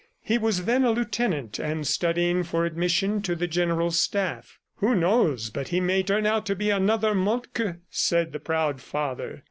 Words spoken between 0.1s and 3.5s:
He was then a lieutenant and studying for admission to the